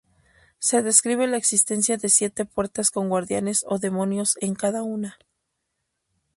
Se 0.57 0.81
describe 0.81 1.27
la 1.27 1.37
existencia 1.37 1.95
de 1.95 2.09
siete 2.09 2.43
puertas 2.45 2.89
con 2.89 3.07
guardianes 3.07 3.63
o 3.67 3.77
demonios 3.77 4.35
en 4.41 4.55
cada 4.55 4.81
una. 4.81 5.19